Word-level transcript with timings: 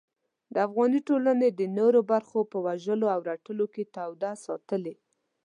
د 0.53 0.55
افغاني 0.67 0.99
ټولنې 1.09 1.49
د 1.51 1.61
نورو 1.77 1.99
برخو 2.11 2.39
په 2.51 2.57
وژلو 2.65 3.07
او 3.15 3.19
رټلو 3.29 3.65
کې 3.73 3.83
توده 3.95 4.31
ساتلې. 4.45 4.95